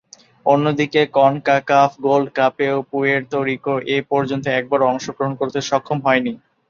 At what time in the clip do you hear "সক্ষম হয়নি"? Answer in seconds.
5.69-6.33